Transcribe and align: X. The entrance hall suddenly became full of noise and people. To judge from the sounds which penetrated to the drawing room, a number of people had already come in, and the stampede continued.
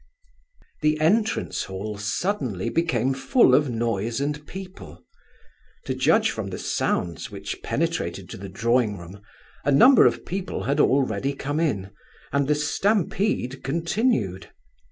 X. 0.57 0.67
The 0.81 0.99
entrance 0.99 1.65
hall 1.65 1.99
suddenly 1.99 2.69
became 2.71 3.13
full 3.13 3.53
of 3.53 3.69
noise 3.69 4.19
and 4.19 4.43
people. 4.47 5.05
To 5.85 5.93
judge 5.93 6.31
from 6.31 6.49
the 6.49 6.57
sounds 6.57 7.29
which 7.29 7.61
penetrated 7.61 8.27
to 8.31 8.37
the 8.37 8.49
drawing 8.49 8.97
room, 8.97 9.21
a 9.63 9.71
number 9.71 10.07
of 10.07 10.25
people 10.25 10.63
had 10.63 10.79
already 10.79 11.33
come 11.35 11.59
in, 11.59 11.91
and 12.31 12.47
the 12.47 12.55
stampede 12.55 13.63
continued. 13.63 14.49